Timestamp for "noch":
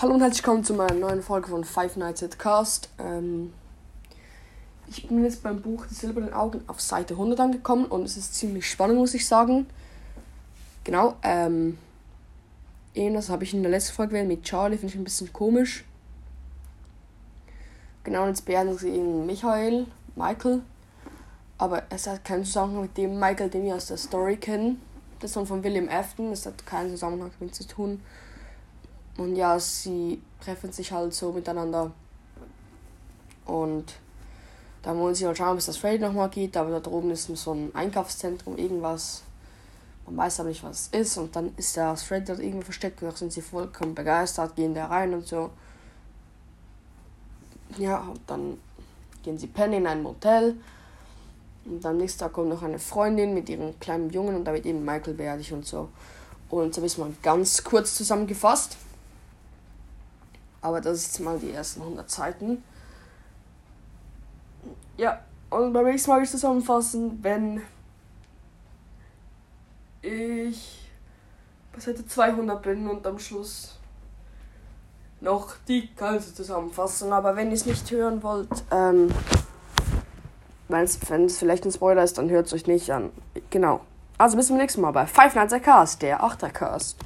52.50-52.62, 75.22-75.54